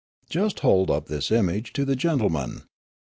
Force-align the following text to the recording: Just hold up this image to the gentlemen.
Just 0.31 0.61
hold 0.61 0.89
up 0.89 1.05
this 1.05 1.29
image 1.29 1.73
to 1.73 1.85
the 1.85 1.95
gentlemen. 1.95 2.63